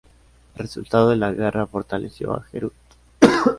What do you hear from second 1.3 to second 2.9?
guerra fortaleció al Herut.